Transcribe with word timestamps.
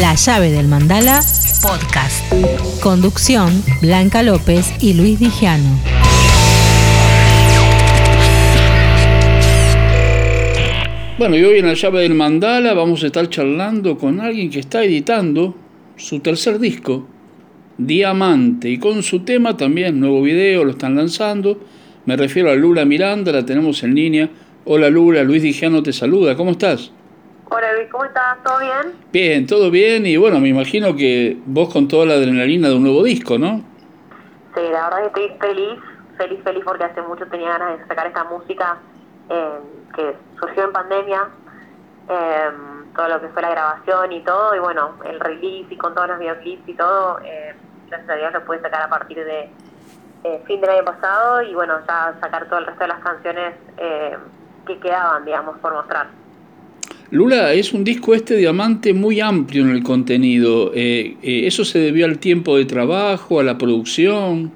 La 0.00 0.14
llave 0.14 0.52
del 0.52 0.68
mandala 0.68 1.20
podcast. 1.60 2.22
Conducción 2.80 3.50
Blanca 3.80 4.22
López 4.22 4.72
y 4.80 4.94
Luis 4.94 5.18
Dijano. 5.18 5.80
Bueno, 11.18 11.36
y 11.36 11.42
hoy 11.42 11.58
en 11.58 11.66
la 11.66 11.74
llave 11.74 12.02
del 12.02 12.14
mandala 12.14 12.74
vamos 12.74 13.02
a 13.02 13.06
estar 13.06 13.28
charlando 13.28 13.98
con 13.98 14.20
alguien 14.20 14.50
que 14.50 14.60
está 14.60 14.84
editando 14.84 15.56
su 15.96 16.20
tercer 16.20 16.60
disco, 16.60 17.08
Diamante, 17.76 18.70
y 18.70 18.78
con 18.78 19.02
su 19.02 19.20
tema 19.20 19.56
también, 19.56 19.98
nuevo 19.98 20.22
video, 20.22 20.64
lo 20.64 20.72
están 20.72 20.94
lanzando. 20.94 21.58
Me 22.06 22.16
refiero 22.16 22.52
a 22.52 22.54
Lula 22.54 22.84
Miranda, 22.84 23.32
la 23.32 23.44
tenemos 23.44 23.82
en 23.82 23.96
línea. 23.96 24.30
Hola 24.64 24.90
Lula, 24.90 25.24
Luis 25.24 25.42
Dijano 25.42 25.82
te 25.82 25.92
saluda, 25.92 26.36
¿cómo 26.36 26.52
estás? 26.52 26.92
Hola 27.50 27.72
Luis, 27.72 27.88
¿cómo 27.90 28.04
estás? 28.04 28.42
¿Todo 28.44 28.58
bien? 28.58 29.00
Bien, 29.10 29.46
todo 29.46 29.70
bien 29.70 30.04
y 30.04 30.18
bueno, 30.18 30.38
me 30.38 30.48
imagino 30.48 30.94
que 30.94 31.38
vos 31.46 31.72
con 31.72 31.88
toda 31.88 32.04
la 32.04 32.14
adrenalina 32.14 32.68
de 32.68 32.74
un 32.74 32.82
nuevo 32.82 33.02
disco, 33.02 33.38
¿no? 33.38 33.64
Sí, 34.54 34.60
la 34.70 34.90
verdad 34.90 35.12
que 35.12 35.24
estoy 35.24 35.38
feliz, 35.38 35.80
feliz, 36.18 36.40
feliz 36.44 36.62
porque 36.62 36.84
hace 36.84 37.00
mucho 37.00 37.26
tenía 37.28 37.56
ganas 37.56 37.78
de 37.78 37.86
sacar 37.86 38.06
esta 38.06 38.24
música 38.24 38.76
eh, 39.30 39.58
que 39.96 40.14
surgió 40.38 40.64
en 40.64 40.72
pandemia, 40.72 41.28
eh, 42.10 42.50
todo 42.94 43.08
lo 43.08 43.20
que 43.22 43.28
fue 43.28 43.40
la 43.40 43.50
grabación 43.50 44.12
y 44.12 44.20
todo, 44.24 44.54
y 44.54 44.58
bueno, 44.58 44.96
el 45.06 45.18
release 45.18 45.72
y 45.72 45.76
con 45.78 45.94
todos 45.94 46.08
los 46.08 46.18
videoclips 46.18 46.68
y 46.68 46.74
todo, 46.74 47.18
eh, 47.24 47.54
gracias 47.88 48.10
a 48.10 48.14
Dios 48.16 48.32
lo 48.34 48.44
pude 48.44 48.60
sacar 48.60 48.82
a 48.82 48.90
partir 48.90 49.24
de 49.24 49.48
fin 50.46 50.60
del 50.60 50.68
año 50.68 50.84
pasado 50.84 51.40
y 51.40 51.54
bueno, 51.54 51.78
ya 51.88 52.14
sacar 52.20 52.46
todo 52.50 52.58
el 52.58 52.66
resto 52.66 52.82
de 52.82 52.88
las 52.88 53.00
canciones 53.00 53.54
que 54.66 54.78
quedaban, 54.80 55.24
digamos, 55.24 55.56
por 55.60 55.72
mostrar. 55.72 56.08
Lula, 57.10 57.52
es 57.52 57.72
un 57.72 57.84
disco 57.84 58.14
este 58.14 58.34
diamante 58.36 58.92
muy 58.92 59.22
amplio 59.22 59.62
en 59.62 59.70
el 59.70 59.82
contenido. 59.82 60.72
Eh, 60.74 61.16
eh, 61.22 61.46
¿Eso 61.46 61.64
se 61.64 61.78
debió 61.78 62.04
al 62.04 62.18
tiempo 62.18 62.58
de 62.58 62.66
trabajo, 62.66 63.40
a 63.40 63.42
la 63.42 63.56
producción? 63.56 64.52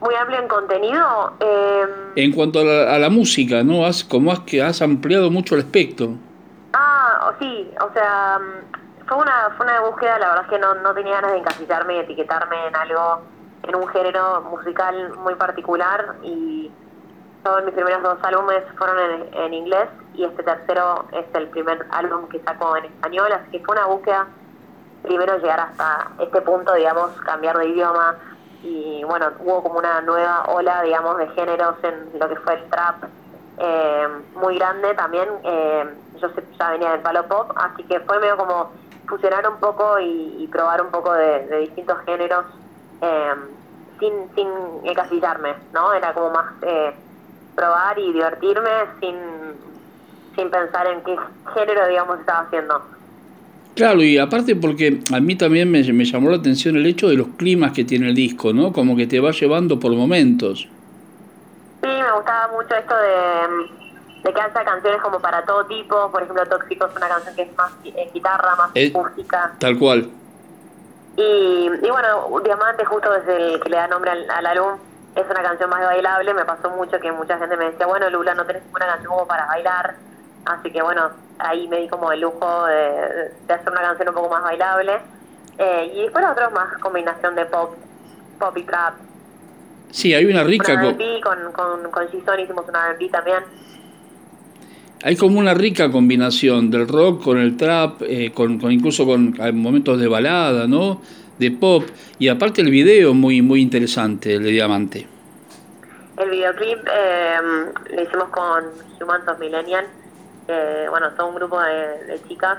Muy 0.00 0.14
amplio 0.14 0.40
en 0.40 0.48
contenido. 0.48 1.34
Em, 1.40 1.90
en 2.16 2.32
cuanto 2.32 2.60
a 2.60 2.98
la, 2.98 3.10
música, 3.10 3.62
¿no? 3.62 3.84
Has, 3.84 4.02
como 4.02 4.32
has, 4.32 4.40
que 4.40 4.62
has 4.62 4.80
ampliado 4.80 5.30
mucho 5.30 5.56
el 5.56 5.60
espectro. 5.60 6.14
Ah, 6.72 7.30
sí, 7.38 7.70
o 7.86 7.92
sea, 7.92 8.40
fue 9.06 9.18
una, 9.18 9.50
fue 9.58 9.66
una 9.66 9.80
búsqueda, 9.80 10.18
la 10.18 10.28
verdad 10.28 10.44
es 10.44 10.50
que 10.50 10.58
no, 10.58 10.74
no 10.76 10.94
tenía 10.94 11.16
ganas 11.16 11.32
de 11.32 11.38
encasillarme 11.38 11.96
y 11.96 11.98
etiquetarme 11.98 12.66
en 12.68 12.76
algo, 12.76 13.20
en 13.62 13.76
un 13.76 13.88
género 13.88 14.40
musical 14.50 15.12
muy 15.18 15.34
particular 15.34 16.16
y 16.22 16.70
todos 17.46 17.64
mis 17.64 17.74
primeros 17.74 18.02
dos 18.02 18.18
álbumes 18.24 18.64
fueron 18.76 19.22
en, 19.32 19.54
inglés 19.54 19.88
y 20.14 20.24
este 20.24 20.42
tercero 20.42 21.04
es 21.12 21.26
el 21.32 21.46
primer 21.50 21.86
álbum 21.90 22.26
que 22.26 22.40
saco 22.40 22.76
en 22.76 22.86
español, 22.86 23.30
así 23.30 23.52
que 23.52 23.64
fue 23.64 23.76
una 23.76 23.86
búsqueda 23.86 24.26
primero 25.02 25.38
llegar 25.38 25.60
hasta 25.60 26.08
este 26.18 26.42
punto, 26.42 26.74
digamos, 26.74 27.12
cambiar 27.24 27.56
de 27.58 27.68
idioma 27.68 28.16
y 28.64 29.04
bueno, 29.04 29.26
hubo 29.38 29.62
como 29.62 29.78
una 29.78 30.00
nueva 30.00 30.42
ola, 30.48 30.82
digamos, 30.82 31.18
de 31.18 31.28
géneros 31.28 31.76
en 31.84 32.18
lo 32.18 32.28
que 32.28 32.34
fue 32.34 32.54
el 32.54 32.68
trap 32.68 33.04
eh, 33.58 34.08
muy 34.34 34.58
grande 34.58 34.94
también, 34.94 35.28
eh, 35.44 35.84
yo 36.20 36.28
ya 36.58 36.70
venía 36.70 36.90
del 36.90 37.00
palo 37.02 37.28
pop, 37.28 37.52
así 37.54 37.84
que 37.84 38.00
fue 38.00 38.18
medio 38.18 38.36
como 38.36 38.72
fusionar 39.06 39.48
un 39.48 39.60
poco 39.60 40.00
y, 40.00 40.48
probar 40.50 40.82
un 40.82 40.90
poco 40.90 41.12
de, 41.12 41.60
distintos 41.60 41.96
géneros 42.06 42.44
eh, 43.02 43.34
sin, 44.00 44.34
sin 44.34 44.48
encasillarme, 44.82 45.54
¿no? 45.72 45.92
Era 45.92 46.12
como 46.12 46.30
más 46.30 46.46
probar 47.56 47.98
y 47.98 48.12
divertirme 48.12 48.70
sin, 49.00 49.16
sin 50.36 50.50
pensar 50.50 50.86
en 50.86 51.00
qué 51.02 51.16
género, 51.54 51.88
digamos, 51.88 52.20
estaba 52.20 52.40
haciendo. 52.40 52.82
Claro, 53.74 54.02
y 54.02 54.16
aparte 54.16 54.56
porque 54.56 55.00
a 55.12 55.20
mí 55.20 55.36
también 55.36 55.70
me, 55.70 55.82
me, 55.92 56.04
llamó 56.04 56.30
la 56.30 56.36
atención 56.36 56.76
el 56.76 56.86
hecho 56.86 57.08
de 57.08 57.16
los 57.16 57.28
climas 57.36 57.72
que 57.72 57.84
tiene 57.84 58.08
el 58.08 58.14
disco, 58.14 58.52
¿no? 58.52 58.72
Como 58.72 58.96
que 58.96 59.06
te 59.06 59.20
va 59.20 59.32
llevando 59.32 59.78
por 59.80 59.92
momentos. 59.92 60.68
Sí, 61.82 61.88
me 61.88 62.12
gustaba 62.12 62.48
mucho 62.52 62.74
esto 62.74 62.94
de, 62.96 64.22
de 64.22 64.32
que 64.32 64.40
haya 64.40 64.64
canciones 64.64 65.02
como 65.02 65.20
para 65.20 65.44
todo 65.44 65.66
tipo. 65.66 66.10
Por 66.10 66.22
ejemplo, 66.22 66.46
Tóxico 66.46 66.86
es 66.86 66.96
una 66.96 67.08
canción 67.08 67.36
que 67.36 67.42
es 67.42 67.56
más 67.56 67.72
en 67.84 68.12
guitarra, 68.14 68.56
más 68.56 68.70
acústica. 68.70 69.52
Tal 69.58 69.78
cual. 69.78 70.08
Y, 71.18 71.70
y 71.82 71.90
bueno, 71.90 72.40
Diamante 72.44 72.84
justo 72.84 73.14
es 73.14 73.28
el 73.28 73.60
que 73.60 73.68
le 73.68 73.76
da 73.76 73.88
nombre 73.88 74.10
al 74.10 74.46
álbum 74.46 74.78
es 75.16 75.24
una 75.30 75.42
canción 75.42 75.70
más 75.70 75.80
bailable. 75.80 76.34
Me 76.34 76.44
pasó 76.44 76.70
mucho 76.70 77.00
que 77.00 77.10
mucha 77.10 77.38
gente 77.38 77.56
me 77.56 77.70
decía, 77.70 77.86
bueno, 77.86 78.08
Lula, 78.10 78.34
no 78.34 78.44
tenés 78.44 78.62
ninguna 78.64 78.86
canción 78.86 79.12
como 79.12 79.26
para 79.26 79.46
bailar. 79.46 79.94
Así 80.44 80.70
que 80.70 80.82
bueno, 80.82 81.10
ahí 81.38 81.66
me 81.68 81.80
di 81.80 81.88
como 81.88 82.12
el 82.12 82.20
lujo 82.20 82.66
de, 82.66 83.32
hacer 83.52 83.70
una 83.70 83.80
canción 83.80 84.08
un 84.10 84.14
poco 84.14 84.28
más 84.28 84.42
bailable. 84.42 84.98
Eh, 85.58 85.92
y 85.94 86.02
después 86.02 86.24
otros 86.30 86.52
más 86.52 86.78
combinación 86.78 87.34
de 87.34 87.46
pop, 87.46 87.74
pop 88.38 88.56
y 88.56 88.62
trap. 88.62 88.94
Sí, 89.90 90.12
hay 90.12 90.26
una 90.26 90.44
rica... 90.44 90.78
con, 91.22 91.52
con, 91.52 91.90
con 91.90 92.04
hicimos 92.38 92.68
una 92.68 92.90
R&B 92.90 93.08
también. 93.08 93.38
Hay 95.02 95.16
como 95.16 95.38
una 95.38 95.54
rica 95.54 95.90
combinación 95.90 96.70
del 96.70 96.86
rock 96.86 97.24
con 97.24 97.38
el 97.38 97.56
trap, 97.56 98.02
eh, 98.02 98.32
con, 98.34 98.58
con, 98.58 98.72
incluso 98.72 99.06
con 99.06 99.34
momentos 99.54 99.98
de 99.98 100.08
balada, 100.08 100.66
¿no? 100.66 101.00
De 101.38 101.50
pop 101.50 101.84
y 102.18 102.28
aparte 102.28 102.60
el 102.62 102.70
video 102.70 103.14
muy 103.14 103.42
muy 103.42 103.60
interesante, 103.60 104.34
el 104.34 104.42
de 104.42 104.50
Diamante. 104.50 105.06
El 106.16 106.30
videoclip 106.30 106.78
eh, 106.90 107.36
lo 107.90 108.02
hicimos 108.02 108.28
con 108.30 108.64
Humans 109.00 109.28
of 109.28 109.38
Millennial, 109.38 109.86
bueno, 110.90 111.10
todo 111.12 111.28
un 111.28 111.34
grupo 111.34 111.60
de, 111.60 112.20
chicas 112.28 112.58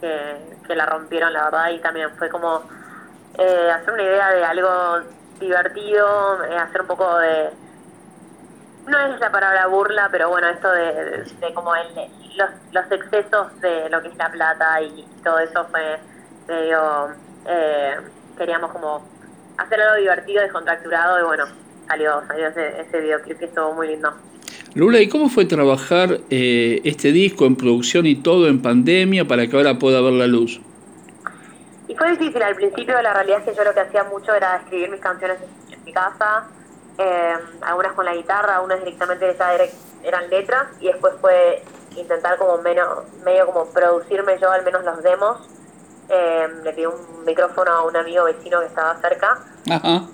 que, 0.00 0.74
la 0.74 0.86
rompieron, 0.86 1.32
la 1.32 1.44
verdad, 1.44 1.70
y 1.70 1.78
también 1.80 2.08
fue 2.16 2.28
como 2.30 2.62
eh, 3.38 3.70
hacer 3.70 3.92
una 3.92 4.02
idea 4.02 4.30
de 4.30 4.44
algo 4.44 5.06
divertido, 5.38 6.44
eh, 6.44 6.56
hacer 6.56 6.80
un 6.80 6.86
poco 6.86 7.18
de... 7.18 7.50
No 8.86 8.98
es 8.98 9.20
la 9.20 9.30
palabra 9.30 9.66
burla, 9.66 10.08
pero 10.10 10.30
bueno, 10.30 10.48
esto 10.48 10.70
de, 10.72 11.24
como 11.54 11.74
el, 11.76 11.86
los, 12.36 12.50
los 12.72 12.90
excesos 12.90 13.60
de 13.60 13.88
lo 13.90 14.02
que 14.02 14.08
es 14.08 14.16
la 14.16 14.30
plata 14.30 14.80
y 14.80 15.06
todo 15.22 15.38
eso 15.38 15.66
fue 15.70 16.00
medio 16.48 17.10
eh, 17.46 17.96
queríamos 18.36 18.72
como 18.72 19.06
hacer 19.58 19.80
algo 19.80 19.96
divertido, 19.96 20.42
descontracturado 20.42 21.20
y 21.20 21.24
bueno, 21.24 21.44
salió, 21.86 22.22
salió 22.26 22.48
ese, 22.48 22.80
ese 22.80 23.00
videoclip 23.00 23.38
que 23.38 23.44
estuvo 23.46 23.72
muy 23.74 23.88
lindo. 23.88 24.12
Lula, 24.74 25.00
¿y 25.00 25.08
cómo 25.08 25.28
fue 25.28 25.44
trabajar 25.44 26.18
eh, 26.30 26.80
este 26.84 27.12
disco 27.12 27.44
en 27.44 27.56
producción 27.56 28.06
y 28.06 28.16
todo 28.16 28.48
en 28.48 28.62
pandemia 28.62 29.26
para 29.26 29.46
que 29.46 29.56
ahora 29.56 29.78
pueda 29.78 30.00
ver 30.00 30.14
la 30.14 30.26
luz? 30.26 30.60
Y 31.88 31.94
fue 31.94 32.10
difícil 32.12 32.42
al 32.42 32.54
principio, 32.54 33.00
la 33.02 33.12
realidad 33.12 33.40
es 33.40 33.50
que 33.50 33.54
yo 33.54 33.64
lo 33.64 33.74
que 33.74 33.80
hacía 33.80 34.04
mucho 34.04 34.34
era 34.34 34.56
escribir 34.56 34.90
mis 34.90 35.00
canciones 35.00 35.38
en 35.70 35.84
mi 35.84 35.92
casa, 35.92 36.46
eh, 36.96 37.34
algunas 37.60 37.92
con 37.92 38.06
la 38.06 38.14
guitarra, 38.14 38.56
algunas 38.56 38.78
directamente 38.78 39.36
ya 39.38 39.58
eran 40.04 40.30
letras 40.30 40.68
y 40.80 40.86
después 40.86 41.14
fue 41.20 41.62
intentar 41.96 42.38
como 42.38 42.58
menos, 42.62 42.88
medio 43.24 43.46
como 43.46 43.66
producirme 43.66 44.38
yo 44.40 44.50
al 44.50 44.64
menos 44.64 44.84
los 44.84 45.02
demos 45.02 45.51
eh, 46.14 46.46
le 46.62 46.74
pidió 46.74 46.90
un 46.90 47.24
micrófono 47.24 47.70
a 47.70 47.84
un 47.84 47.96
amigo 47.96 48.24
vecino 48.24 48.60
que 48.60 48.66
estaba 48.66 49.00
cerca 49.00 49.38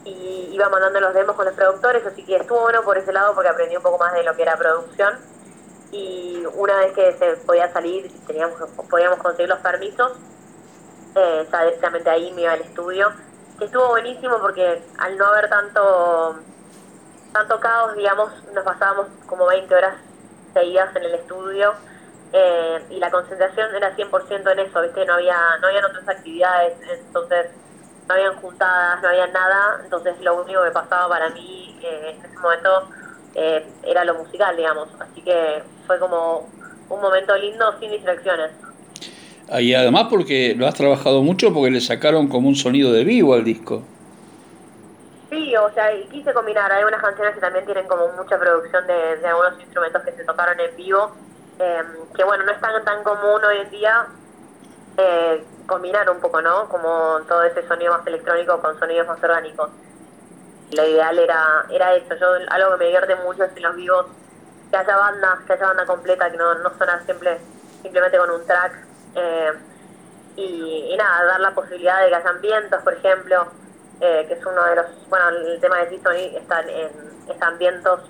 y 0.05 0.49
iba 0.53 0.69
mandando 0.69 1.01
los 1.01 1.13
demos 1.13 1.35
con 1.35 1.45
los 1.45 1.55
productores, 1.55 2.07
así 2.07 2.23
que 2.23 2.37
estuvo 2.37 2.61
bueno 2.61 2.83
por 2.83 2.97
ese 2.97 3.13
lado 3.13 3.35
porque 3.35 3.49
aprendí 3.49 3.77
un 3.77 3.83
poco 3.83 3.99
más 3.99 4.13
de 4.13 4.23
lo 4.23 4.37
que 4.37 4.43
era 4.43 4.57
producción. 4.57 5.15
Y 5.91 6.45
una 6.55 6.77
vez 6.77 6.93
que 6.93 7.15
se 7.15 7.37
podía 7.45 7.73
salir, 7.73 8.13
teníamos 8.29 8.61
podíamos 8.89 9.19
conseguir 9.19 9.49
los 9.49 9.59
permisos, 9.59 10.13
eh, 11.17 11.49
ya 11.51 11.65
directamente 11.65 12.11
ahí 12.11 12.31
me 12.31 12.43
iba 12.43 12.53
al 12.53 12.61
estudio, 12.61 13.11
que 13.59 13.65
estuvo 13.65 13.89
buenísimo 13.89 14.39
porque 14.39 14.81
al 14.99 15.19
no 15.19 15.27
haber 15.27 15.49
tanto 15.49 16.37
tanto 17.33 17.59
caos, 17.59 17.97
digamos, 17.97 18.31
nos 18.55 18.63
pasábamos 18.63 19.09
como 19.27 19.47
20 19.47 19.75
horas 19.75 19.97
seguidas 20.55 20.95
en 20.95 21.03
el 21.03 21.15
estudio 21.15 21.75
eh, 22.33 22.83
y 22.91 22.99
la 22.99 23.11
concentración 23.11 23.75
era 23.75 23.97
100% 23.97 24.53
en 24.53 24.59
eso, 24.59 24.83
¿viste? 24.83 25.07
No 25.07 25.15
había, 25.15 25.37
no 25.61 25.69
habían 25.69 25.85
otras 25.85 26.09
actividades, 26.09 26.75
entonces 26.91 27.47
no 28.07 28.15
habían 28.15 28.35
juntadas, 28.37 29.03
no 29.03 29.09
había 29.09 29.27
nada, 29.29 29.81
entonces 29.83 30.21
lo 30.21 30.43
único 30.43 30.63
que 30.63 30.71
pasaba 30.71 31.09
para 31.09 31.31
mí 31.31 31.79
eh, 31.83 32.17
en 32.19 32.25
ese 32.25 32.39
momento 32.39 32.89
eh, 33.35 33.67
era 33.83 34.05
lo 34.05 34.15
musical, 34.15 34.57
digamos, 34.57 34.89
así 35.01 35.23
que 35.23 35.63
fue 35.87 35.99
como 35.99 36.49
un 36.91 37.01
momento 37.01 37.35
lindo 37.37 37.79
sin 37.81 37.91
distracciones. 37.91 38.51
Y 39.61 39.73
además 39.73 40.09
porque 40.11 40.55
lo 40.55 40.67
has 40.67 40.75
trabajado 40.75 41.23
mucho 41.23 41.55
porque 41.55 41.71
le 41.71 41.81
sacaron 41.81 42.29
como 42.29 42.49
un 42.49 42.57
sonido 42.57 42.93
de 42.93 43.05
vivo 43.05 43.33
al 43.33 43.45
disco. 43.45 43.83
Sí, 45.31 45.57
o 45.57 45.73
sea, 45.73 45.89
quise 46.11 46.35
combinar, 46.35 46.71
hay 46.71 46.85
unas 46.85 47.01
canciones 47.01 47.35
que 47.35 47.41
también 47.41 47.65
tienen 47.65 47.87
como 47.87 48.09
mucha 48.09 48.39
producción 48.39 48.87
de, 48.87 49.17
de 49.17 49.27
algunos 49.27 49.59
instrumentos 49.61 50.03
que 50.03 50.13
se 50.13 50.25
tocaron 50.25 50.61
en 50.61 50.77
vivo 50.77 51.15
Em, 51.59 52.07
que 52.15 52.23
bueno, 52.23 52.45
no 52.45 52.53
es 52.53 52.61
tan, 52.61 52.85
tan 52.85 53.03
común 53.03 53.45
hoy 53.45 53.59
en 53.59 53.71
día 53.71 54.07
eh, 54.97 55.45
combinar 55.67 56.09
un 56.09 56.21
poco, 56.21 56.41
¿no? 56.41 56.69
Como 56.69 57.21
todo 57.27 57.43
ese 57.43 57.67
sonido 57.67 57.97
más 57.97 58.07
electrónico 58.07 58.61
con 58.61 58.79
sonidos 58.79 59.09
más 59.09 59.23
orgánicos. 59.23 59.71
Lo 60.77 60.85
ideal 60.85 61.19
era, 61.19 61.65
era 61.71 61.95
eso, 61.95 62.15
yo 62.15 62.27
algo 62.51 62.73
que 62.73 62.77
me 62.79 62.85
divierte 62.87 63.17
mucho 63.17 63.45
es 63.45 63.57
en 63.57 63.63
los 63.63 63.75
vivos 63.75 64.07
que 64.71 64.77
haya 64.77 64.97
bandas, 64.97 65.41
que 65.47 65.53
haya 65.55 65.67
banda 65.67 65.87
completa, 65.87 66.31
que 66.31 66.37
no, 66.37 66.55
no 66.55 66.71
suena 66.77 67.03
siempre, 67.05 67.39
simplemente 67.83 68.19
con 68.19 68.31
un 68.31 68.47
track. 68.47 68.73
Eh, 69.15 69.53
y, 70.37 70.95
nada, 70.97 71.25
dar 71.25 71.41
la 71.41 71.51
posibilidad 71.55 72.03
de 72.03 72.11
que 72.11 72.15
hayan 72.15 72.41
vientos, 72.41 72.83
por 72.83 72.93
ejemplo, 72.93 73.49
eh, 74.01 74.25
que 74.29 74.35
es 74.35 74.47
uno 74.47 74.63
de 74.65 74.77
los, 74.77 74.87
bueno, 75.09 75.31
el 75.31 75.61
tema 75.61 75.79
de 75.79 75.87
Titoni 75.87 76.37
están 76.37 76.69
en, 76.69 76.91
están 77.29 77.59
vientos 77.59 78.01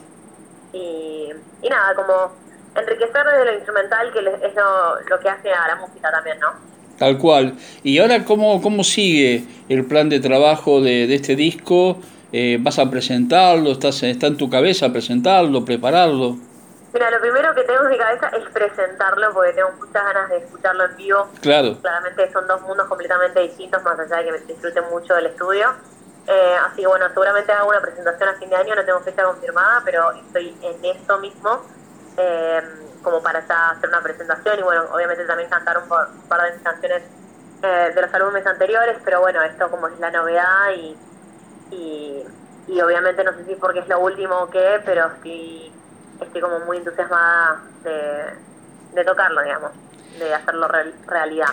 y, 0.73 1.33
y 1.63 1.69
nada, 1.71 1.95
como 1.95 2.33
enriquecer 2.79 3.25
desde 3.25 3.45
lo 3.45 3.55
instrumental, 3.55 4.13
que 4.13 4.19
es 4.19 4.55
lo, 4.55 5.01
lo 5.01 5.21
que 5.21 5.29
hace 5.29 5.53
a 5.53 5.69
la 5.69 5.77
música 5.77 6.11
también, 6.11 6.39
¿no? 6.41 6.49
Tal 6.99 7.17
cual. 7.19 7.55
¿Y 7.83 7.99
ahora 7.99 8.25
cómo, 8.25 8.61
cómo 8.61 8.83
sigue 8.83 9.45
el 9.69 9.85
plan 9.85 10.09
de 10.09 10.21
trabajo 10.21 10.81
de, 10.81 11.07
de 11.07 11.15
este 11.15 11.37
disco? 11.37 11.99
Eh, 12.33 12.59
¿Vas 12.61 12.79
a 12.79 12.91
presentarlo? 12.91 13.71
¿Estás, 13.71 14.03
¿Está 14.03 14.27
en 14.27 14.37
tu 14.37 14.51
cabeza 14.51 14.93
presentarlo, 14.93 15.65
prepararlo? 15.65 16.37
Mira, 16.93 17.11
lo 17.11 17.21
primero 17.21 17.55
que 17.55 17.63
tengo 17.63 17.85
en 17.85 17.91
mi 17.91 17.99
cabeza 17.99 18.29
es 18.29 18.45
presentarlo 18.53 19.33
porque 19.33 19.53
tengo 19.53 19.71
muchas 19.79 20.05
ganas 20.05 20.29
de 20.31 20.39
escucharlo 20.39 20.85
en 20.87 20.97
vivo. 20.97 21.29
Claro. 21.41 21.79
Claramente 21.81 22.33
son 22.33 22.47
dos 22.47 22.61
mundos 22.63 22.87
completamente 22.89 23.41
distintos, 23.41 23.83
más 23.83 23.99
allá 23.99 24.17
de 24.17 24.25
que 24.25 24.33
me 24.33 24.39
disfrute 24.39 24.81
mucho 24.91 25.15
del 25.15 25.27
estudio. 25.27 25.69
Eh, 26.27 26.57
así 26.67 26.83
que 26.83 26.87
bueno, 26.87 27.07
seguramente 27.09 27.53
hago 27.53 27.71
una 27.71 27.81
presentación 27.81 28.29
a 28.29 28.35
fin 28.35 28.51
de 28.51 28.57
año, 28.57 28.75
no 28.75 28.85
tengo 28.85 29.01
fecha 29.01 29.23
confirmada, 29.23 29.83
pero 29.85 30.13
estoy 30.13 30.55
en 30.63 30.85
esto 30.85 31.19
mismo. 31.19 31.63
Eh, 32.19 32.61
como 33.03 33.23
para 33.23 33.47
ya 33.47 33.71
hacer 33.71 33.89
una 33.89 34.03
presentación 34.03 34.59
y 34.59 34.63
bueno, 34.63 34.83
obviamente 34.93 35.25
también 35.25 35.49
cantar 35.49 35.79
un 35.79 35.89
par, 35.89 36.43
de 36.43 36.53
mis 36.53 36.63
canciones 36.63 37.03
eh, 37.63 37.93
de 37.95 38.03
los 38.03 38.13
álbumes 38.13 38.45
anteriores, 38.45 38.97
pero 39.05 39.21
bueno, 39.21 39.41
esto 39.43 39.71
como 39.71 39.87
es 39.87 39.99
la 40.01 40.11
novedad 40.11 40.71
y, 40.77 40.97
y, 41.75 42.81
obviamente 42.81 43.25
no 43.25 43.33
sé 43.33 43.45
si 43.47 43.55
porque 43.55 43.81
es 43.81 43.89
lo 43.89 44.01
último 44.01 44.35
o 44.37 44.51
qué, 44.51 44.81
pero 44.85 45.07
estoy, 45.07 45.73
estoy 46.21 46.41
como 46.41 46.61
muy 46.61 46.79
entusiasmada 46.79 47.63
de, 47.85 49.05
tocarlo, 49.05 49.43
digamos, 49.43 49.71
de 50.19 50.35
hacerlo 50.35 50.69
realidad. 51.07 51.49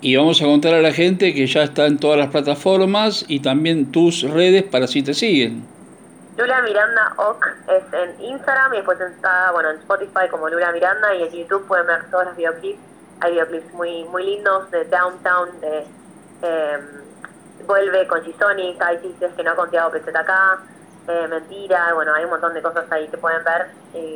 Y 0.00 0.16
vamos 0.16 0.42
a 0.42 0.46
contar 0.46 0.74
a 0.74 0.80
la 0.80 0.92
gente 0.92 1.32
que 1.34 1.46
ya 1.46 1.62
está 1.62 1.86
en 1.86 1.98
todas 1.98 2.18
las 2.18 2.28
plataformas 2.28 3.24
y 3.28 3.40
también 3.40 3.92
tus 3.92 4.22
redes 4.22 4.64
para 4.64 4.86
si 4.86 5.02
te 5.02 5.14
siguen. 5.14 5.71
Lula 6.36 6.62
Miranda 6.62 7.12
Oc 7.18 7.46
es 7.68 7.82
en 7.92 8.24
Instagram 8.24 8.72
y 8.72 8.76
después 8.76 8.98
está 9.00 9.52
bueno 9.52 9.70
en 9.70 9.76
Spotify 9.78 10.28
como 10.30 10.48
Lula 10.48 10.72
Miranda 10.72 11.14
y 11.14 11.22
en 11.24 11.30
YouTube 11.30 11.66
pueden 11.66 11.86
ver 11.86 12.10
todos 12.10 12.24
los 12.26 12.36
videoclips. 12.36 12.78
Hay 13.20 13.32
videoclips 13.32 13.74
muy 13.74 14.04
muy 14.04 14.24
lindos 14.24 14.70
de 14.70 14.84
Downtown, 14.86 15.60
de 15.60 15.84
eh, 16.42 16.78
Vuelve 17.66 18.06
con 18.08 18.24
Chisoni, 18.24 18.76
hay 18.80 18.96
es 19.20 19.32
que 19.34 19.42
no 19.42 19.50
ha 19.50 19.54
contiado 19.54 19.92
peseta 19.92 20.20
acá, 20.20 20.58
eh, 21.06 21.26
Mentira, 21.28 21.92
bueno, 21.94 22.14
hay 22.14 22.24
un 22.24 22.30
montón 22.30 22.54
de 22.54 22.62
cosas 22.62 22.90
ahí 22.90 23.06
que 23.08 23.18
pueden 23.18 23.44
ver 23.44 23.66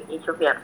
y 0.08 0.18
chupiar. 0.24 0.56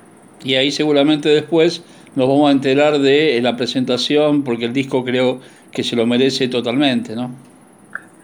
Y 0.43 0.56
ahí 0.56 0.72
seguramente 0.72 1.28
después 1.28 1.82
nos 2.16 2.28
vamos 2.28 2.49
a 2.49 2.52
enterar 2.52 2.99
de 2.99 3.40
la 3.43 3.56
presentación 3.56 4.43
porque 4.43 4.64
el 4.64 4.72
disco 4.72 5.04
creo 5.04 5.40
que 5.70 5.84
se 5.84 5.96
lo 5.96 6.06
merece 6.06 6.49
totalmente, 6.49 7.14
¿no? 7.14 7.31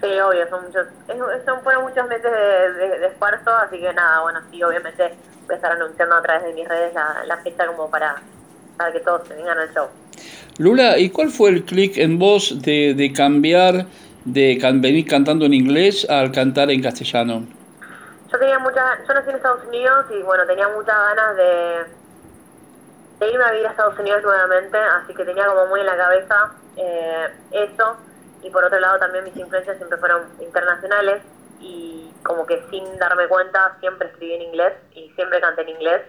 Sí, 0.00 0.06
obvio, 0.20 0.48
son 0.48 0.64
muchos, 0.64 0.86
son, 1.44 1.60
fueron 1.62 1.84
muchos 1.84 2.06
meses 2.06 2.30
de, 2.32 3.06
esfuerzo, 3.06 3.50
así 3.50 3.80
que 3.80 3.92
nada, 3.92 4.20
bueno, 4.20 4.40
sí, 4.50 4.62
obviamente 4.62 5.14
voy 5.46 5.54
a 5.54 5.56
estar 5.56 5.72
anunciando 5.72 6.14
a 6.14 6.22
través 6.22 6.44
de 6.44 6.52
mis 6.52 6.68
redes 6.68 6.94
la, 6.94 7.24
la 7.26 7.36
fecha 7.38 7.66
como 7.66 7.90
para, 7.90 8.14
para 8.76 8.92
que 8.92 9.00
todos 9.00 9.26
se 9.26 9.34
vengan 9.34 9.58
al 9.58 9.74
show. 9.74 9.88
Lula, 10.58 10.98
¿y 10.98 11.10
cuál 11.10 11.30
fue 11.30 11.50
el 11.50 11.64
clic 11.64 11.96
en 11.98 12.18
vos 12.18 12.62
de, 12.62 12.94
de 12.94 13.12
cambiar, 13.12 13.86
de 14.24 14.58
venir 14.74 15.06
cantando 15.08 15.46
en 15.46 15.54
inglés 15.54 16.06
al 16.08 16.30
cantar 16.30 16.70
en 16.70 16.80
castellano? 16.80 17.44
Yo 18.30 18.38
tenía 18.38 18.58
muchas, 18.60 18.84
yo 19.06 19.14
nací 19.14 19.30
en 19.30 19.36
Estados 19.36 19.64
Unidos 19.66 20.06
y 20.10 20.22
bueno, 20.22 20.46
tenía 20.46 20.68
muchas 20.68 20.94
ganas 20.94 21.36
de, 21.36 21.84
de 23.18 23.32
irme 23.32 23.44
a 23.44 23.50
vivir 23.50 23.66
a 23.66 23.70
Estados 23.70 23.98
Unidos 23.98 24.22
nuevamente, 24.22 24.78
así 24.78 25.12
que 25.14 25.24
tenía 25.24 25.46
como 25.46 25.66
muy 25.66 25.80
en 25.80 25.86
la 25.86 25.96
cabeza 25.96 26.52
eh, 26.76 27.28
eso 27.50 27.96
y 28.42 28.50
por 28.50 28.64
otro 28.64 28.78
lado 28.78 28.98
también 28.98 29.24
mis 29.24 29.36
influencias 29.36 29.76
siempre 29.76 29.98
fueron 29.98 30.28
internacionales 30.40 31.22
y 31.60 32.12
como 32.22 32.46
que 32.46 32.62
sin 32.70 32.98
darme 32.98 33.26
cuenta 33.26 33.76
siempre 33.80 34.08
escribí 34.08 34.34
en 34.34 34.42
inglés 34.42 34.74
y 34.92 35.10
siempre 35.14 35.40
canté 35.40 35.62
en 35.62 35.70
inglés. 35.70 36.02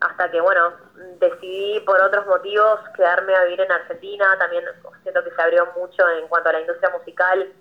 Hasta 0.00 0.30
que 0.30 0.40
bueno 0.40 0.72
decidí 1.18 1.80
por 1.80 2.00
otros 2.00 2.26
motivos 2.26 2.80
quedarme 2.94 3.34
a 3.34 3.44
vivir 3.44 3.60
en 3.62 3.72
Argentina. 3.72 4.36
También 4.38 4.64
siento 5.02 5.24
que 5.24 5.30
se 5.30 5.42
abrió 5.42 5.66
mucho 5.76 6.08
en 6.10 6.28
cuanto 6.28 6.50
a 6.50 6.52
la 6.52 6.60
industria 6.60 6.90
musical. 6.90 7.52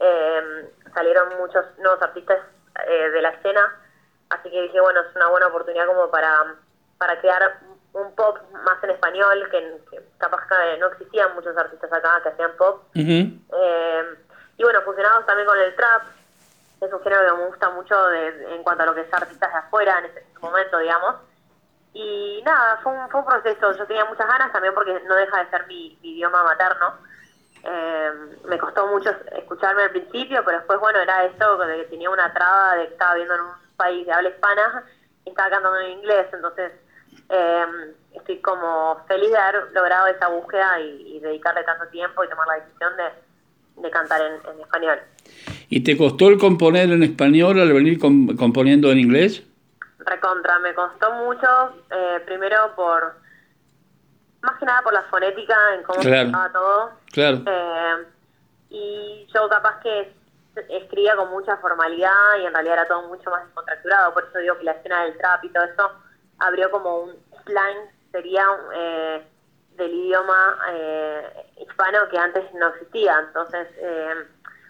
Em, 0.00 0.68
salieron 0.92 1.36
muchos 1.38 1.64
nuevos 1.78 2.02
artistas 2.02 2.38
eh, 2.86 3.10
de 3.10 3.22
la 3.22 3.30
escena. 3.30 3.80
Así 4.30 4.50
que 4.50 4.62
dije 4.62 4.80
bueno 4.80 5.00
es 5.00 5.14
una 5.14 5.28
buena 5.28 5.46
oportunidad 5.48 5.86
como 5.86 6.10
para 6.10 6.56
para 6.98 7.20
crear 7.20 7.60
un 7.94 8.14
pop 8.14 8.38
más 8.64 8.82
en 8.82 8.90
español, 8.90 9.48
que, 9.50 10.02
capaz 10.18 10.46
que 10.48 10.78
no 10.78 10.88
existían 10.88 11.34
muchos 11.34 11.56
artistas 11.56 11.92
acá 11.92 12.20
que 12.22 12.28
hacían 12.30 12.52
pop. 12.56 12.82
Eh, 12.94 14.14
y 14.56 14.62
bueno, 14.62 14.82
fusionamos 14.82 15.24
también 15.26 15.46
con 15.46 15.58
el 15.58 15.74
trap, 15.74 16.02
es 16.80 16.92
un 16.92 17.02
género 17.02 17.22
que 17.22 17.40
me 17.40 17.46
gusta 17.46 17.70
mucho 17.70 18.12
en 18.12 18.62
cuanto 18.62 18.82
a 18.82 18.86
lo 18.86 18.94
que 18.94 19.02
es 19.02 19.14
artistas 19.14 19.52
de 19.52 19.58
afuera 19.58 19.98
en 20.00 20.06
ese 20.06 20.24
momento, 20.40 20.78
digamos. 20.78 21.14
Y 21.94 22.42
nada, 22.44 22.80
fue 22.82 22.92
un, 22.92 23.08
fue 23.08 23.20
un 23.20 23.26
proceso, 23.26 23.72
yo 23.76 23.86
tenía 23.86 24.04
muchas 24.04 24.26
ganas 24.26 24.52
también 24.52 24.74
porque 24.74 25.00
no 25.06 25.14
deja 25.14 25.44
de 25.44 25.50
ser 25.50 25.66
mi, 25.68 25.96
idioma 26.02 26.42
materno. 26.42 26.94
Eh, 27.62 28.10
me 28.46 28.58
costó 28.58 28.88
mucho 28.88 29.10
escucharme 29.36 29.84
al 29.84 29.90
principio, 29.90 30.42
pero 30.44 30.58
después, 30.58 30.80
bueno, 30.80 30.98
era 30.98 31.24
esto 31.24 31.56
de 31.58 31.76
que 31.76 31.84
tenía 31.84 32.10
una 32.10 32.32
traba 32.34 32.74
de 32.74 32.88
que 32.88 32.92
estaba 32.92 33.14
viendo 33.14 33.34
en 33.34 33.40
un 33.40 33.76
país 33.76 34.04
de 34.04 34.12
habla 34.12 34.28
hispana 34.30 34.84
y 35.24 35.30
estaba 35.30 35.50
cantando 35.50 35.78
en 35.78 35.92
inglés, 35.92 36.26
entonces 36.32 36.72
eh, 37.28 37.94
estoy 38.12 38.38
como 38.40 39.04
feliz 39.06 39.30
de 39.30 39.36
haber 39.36 39.72
logrado 39.72 40.06
esa 40.08 40.28
búsqueda 40.28 40.80
y, 40.80 41.20
dedicarle 41.20 41.64
tanto 41.64 41.86
tiempo 41.88 42.22
y 42.22 42.28
tomar 42.28 42.46
la 42.46 42.54
decisión 42.54 42.92
de, 42.96 43.90
cantar 43.90 44.20
en, 44.20 44.60
español. 44.60 44.98
¿Y 45.68 45.82
te 45.82 45.96
costó 45.96 46.28
el 46.28 46.38
componer 46.38 46.90
en 46.90 47.02
español 47.02 47.60
al 47.60 47.72
venir 47.72 47.98
componiendo 47.98 48.90
en 48.90 48.98
inglés? 48.98 49.42
Recontra, 49.98 50.58
me 50.58 50.74
costó 50.74 51.12
mucho, 51.14 51.48
eh, 51.90 52.20
primero 52.26 52.74
por, 52.76 53.14
más 54.42 54.58
que 54.58 54.66
nada 54.66 54.82
por 54.82 54.92
la 54.92 55.02
fonética, 55.04 55.56
en 55.74 55.82
cómo 55.82 56.02
se 56.02 56.32
todo. 56.52 56.90
Claro. 57.10 57.42
Eh, 57.46 58.06
y 58.70 59.26
yo 59.32 59.48
capaz 59.48 59.80
que 59.80 60.12
escribía 60.68 61.16
con 61.16 61.30
mucha 61.30 61.56
formalidad 61.56 62.38
y 62.40 62.46
en 62.46 62.52
realidad 62.52 62.78
era 62.78 62.88
todo 62.88 63.08
mucho 63.08 63.30
más 63.30 63.44
descontracturado, 63.44 64.12
por 64.12 64.24
eso 64.24 64.38
digo 64.38 64.58
que 64.58 64.64
la 64.64 64.72
escena 64.72 65.04
del 65.04 65.16
trap 65.16 65.44
y 65.44 65.48
todo 65.50 65.64
eso 65.64 65.90
abrió 66.38 66.70
como 66.70 67.00
un 67.00 67.12
slang, 67.44 67.76
sería 68.12 68.44
eh, 68.74 69.22
del 69.76 69.92
idioma 69.92 70.58
eh, 70.72 71.22
hispano 71.60 72.08
que 72.10 72.18
antes 72.18 72.44
no 72.54 72.68
existía. 72.68 73.24
Entonces, 73.26 73.66
eh, 73.78 74.14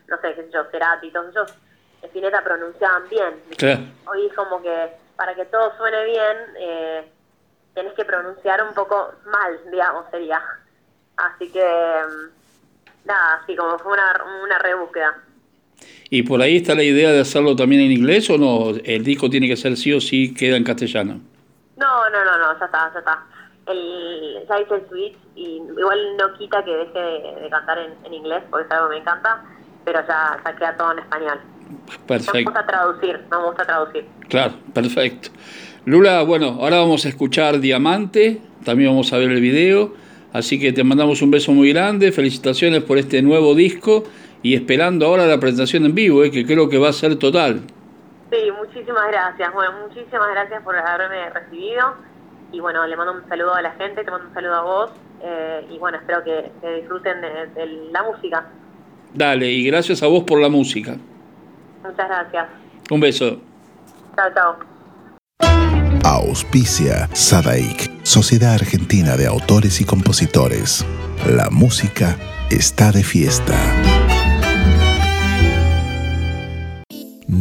no 0.09 0.21
sé, 0.21 0.35
qué 0.35 0.43
sé 0.43 0.51
yo, 0.53 0.65
Cerati, 0.71 1.11
todos 1.11 1.31
ellos, 1.31 1.55
Spinetta 2.03 2.43
pronunciaban 2.43 3.09
bien. 3.09 3.89
Hoy 4.07 4.27
es 4.27 4.33
como 4.35 4.63
que 4.63 4.91
para 5.17 5.35
que 5.35 5.45
todo 5.47 5.77
suene 5.77 6.05
bien, 6.05 6.37
eh, 6.59 7.05
tenés 7.75 7.93
que 7.95 8.05
pronunciar 8.05 8.63
un 8.67 8.75
poco 8.75 9.15
mal, 9.27 9.59
digamos, 9.71 10.05
sería. 10.11 10.41
Así 11.17 11.51
que, 11.51 11.65
mm, 11.65 13.07
nada, 13.07 13.41
así 13.43 13.57
como 13.57 13.79
fue 13.79 13.93
una, 13.93 14.13
una 14.43 14.59
rebúsqueda. 14.59 15.17
¿Y 16.11 16.23
por 16.23 16.41
ahí 16.43 16.57
está 16.57 16.75
la 16.75 16.83
idea 16.83 17.11
de 17.11 17.21
hacerlo 17.21 17.57
también 17.57 17.83
en 17.83 17.93
inglés 17.93 18.29
o 18.31 18.39
no? 18.39 18.71
¿El 18.85 19.05
disco 19.05 19.31
tiene 19.31 19.49
que 19.49 19.57
ser 19.57 19.77
sí 19.77 19.93
o 19.93 20.01
sí 20.01 20.35
queda 20.35 20.57
en 20.57 20.65
castellano? 20.65 21.21
No, 21.77 22.11
no, 22.11 22.25
no, 22.25 22.39
no, 22.39 22.59
ya 22.59 22.65
está, 22.65 22.93
ya 22.93 22.99
está. 22.99 23.27
El, 23.67 24.45
ya 24.49 24.61
hice 24.61 24.75
el 24.75 24.89
switch 24.89 25.17
y 25.35 25.63
igual 25.79 26.17
no 26.19 26.35
quita 26.39 26.63
que 26.65 26.71
deje 26.71 26.99
de, 26.99 27.49
cantar 27.51 27.79
en, 27.79 28.13
inglés, 28.13 28.43
porque 28.51 28.67
es 28.67 28.73
algo 28.73 28.89
que 28.89 28.97
me 28.97 29.01
encanta, 29.01 29.43
pero 29.85 30.01
ya, 30.07 30.39
ya 30.45 30.57
queda 30.57 30.77
todo 30.77 30.93
en 30.93 30.99
español. 30.99 31.41
Perfecto. 32.07 32.35
me 32.35 32.45
gusta 32.45 32.67
traducir, 32.67 33.21
no 33.31 33.41
me 33.41 33.47
gusta 33.47 33.65
traducir. 33.65 34.07
Claro, 34.29 34.55
perfecto. 34.73 35.31
Lula, 35.87 36.23
bueno, 36.23 36.59
ahora 36.61 36.79
vamos 36.79 37.05
a 37.07 37.09
escuchar 37.09 37.59
Diamante, 37.61 38.41
también 38.65 38.91
vamos 38.91 39.13
a 39.13 39.19
ver 39.19 39.31
el 39.31 39.41
video, 39.41 39.95
así 40.33 40.61
que 40.61 40.73
te 40.73 40.85
mandamos 40.85 41.23
un 41.23 41.31
beso 41.31 41.53
muy 41.53 41.73
grande, 41.73 42.13
felicitaciones 42.13 42.83
por 42.83 42.99
este 42.99 43.23
nuevo 43.23 43.55
disco 43.55 44.05
y 44.43 44.55
esperando 44.55 45.07
ahora 45.07 45.27
la 45.27 45.41
presentación 45.41 45.87
en 45.87 45.95
vivo, 45.95 46.23
eh, 46.25 46.31
que 46.31 46.47
creo 46.47 46.69
que 46.69 46.79
va 46.79 46.91
a 46.91 46.93
ser 46.93 47.17
total. 47.17 47.63
Sí, 48.31 48.51
muchísimas 48.51 49.09
gracias. 49.09 49.53
Bueno, 49.53 49.73
muchísimas 49.87 50.31
gracias 50.31 50.63
por 50.63 50.77
haberme 50.77 51.31
recibido. 51.31 51.95
Y 52.53 52.61
bueno, 52.61 52.87
le 52.87 52.97
mando 52.97 53.13
un 53.13 53.29
saludo 53.29 53.55
a 53.55 53.63
la 53.63 53.73
gente, 53.73 54.05
te 54.05 54.11
mando 54.11 54.29
un 54.29 54.35
saludo 54.35 54.55
a 54.55 54.63
vos. 54.63 54.91
Eh, 55.23 55.67
y 55.71 55.79
bueno, 55.79 55.99
espero 55.99 56.23
que, 56.23 56.51
disfruten 56.81 57.21
de, 57.21 57.67
la 57.91 58.03
música. 58.03 58.47
Dale, 59.13 59.47
y 59.47 59.67
gracias 59.67 60.03
a 60.03 60.07
vos 60.07 60.25
por 60.25 60.41
la 60.41 60.49
música. 60.49 60.97
Muchas 61.83 62.09
gracias. 62.09 62.47
Un 62.91 63.01
beso. 63.01 63.41
Chao, 64.17 64.31
chao. 64.35 64.75
Auspicia 66.05 67.09
Sadaik, 67.15 68.05
Sociedad 68.05 68.55
Argentina 68.55 69.17
de 69.17 69.27
Autores 69.27 69.81
y 69.81 69.85
Compositores. 69.85 70.85
La 71.27 71.49
música 71.51 72.19
está 72.51 72.93
de 72.93 73.03
fiesta. 73.03 73.55